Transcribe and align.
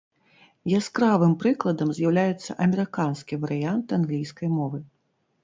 Яскравым 0.79 1.33
прыкладам 1.43 1.91
з'яўляецца 1.97 2.57
амерыканскі 2.67 3.39
варыянт 3.45 3.87
англійскай 4.01 4.49
мовы. 4.57 4.83